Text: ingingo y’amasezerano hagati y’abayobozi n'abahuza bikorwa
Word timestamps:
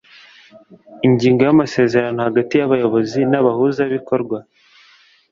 ingingo 1.07 1.41
y’amasezerano 1.47 2.19
hagati 2.27 2.53
y’abayobozi 2.57 3.19
n'abahuza 3.31 3.81
bikorwa 3.95 4.37